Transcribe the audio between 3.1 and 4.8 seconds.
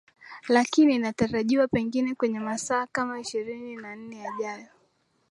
ishirini na nne yajayo